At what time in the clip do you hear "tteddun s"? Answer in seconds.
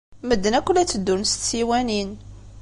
0.85-1.33